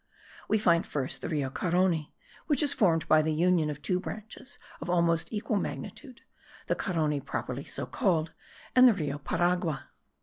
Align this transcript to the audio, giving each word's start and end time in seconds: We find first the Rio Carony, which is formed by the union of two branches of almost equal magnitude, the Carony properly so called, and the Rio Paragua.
We 0.49 0.57
find 0.57 0.83
first 0.87 1.21
the 1.21 1.29
Rio 1.29 1.51
Carony, 1.51 2.11
which 2.47 2.63
is 2.63 2.73
formed 2.73 3.07
by 3.07 3.21
the 3.21 3.35
union 3.35 3.69
of 3.69 3.83
two 3.83 3.99
branches 3.99 4.57
of 4.81 4.89
almost 4.89 5.31
equal 5.31 5.57
magnitude, 5.57 6.21
the 6.65 6.73
Carony 6.75 7.19
properly 7.23 7.65
so 7.65 7.85
called, 7.85 8.31
and 8.75 8.87
the 8.87 8.93
Rio 8.95 9.19
Paragua. 9.19 9.89